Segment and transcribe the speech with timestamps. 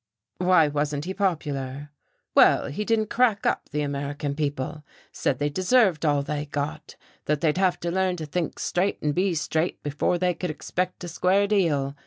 [0.39, 1.91] "Why wasn't he popular?"
[2.33, 7.39] "Well, he didn't crack up the American people, said they deserved all they got, that
[7.41, 11.07] they'd have to learn to think straight and be straight before they could expect a
[11.07, 11.95] square deal.